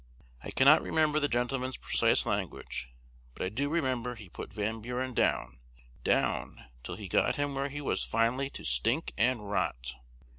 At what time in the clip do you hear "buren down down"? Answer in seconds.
4.81-6.57